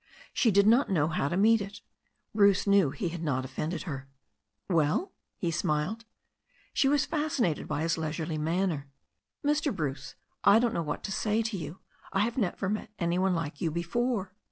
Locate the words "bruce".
2.33-2.65, 9.71-10.15